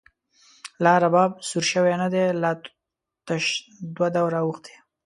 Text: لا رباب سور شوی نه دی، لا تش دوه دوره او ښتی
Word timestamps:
لا 0.83 0.93
رباب 1.03 1.31
سور 1.47 1.63
شوی 1.71 1.93
نه 2.01 2.07
دی، 2.13 2.25
لا 2.41 2.51
تش 3.27 3.43
دوه 3.95 4.07
دوره 4.15 4.37
او 4.43 4.49
ښتی 4.57 4.73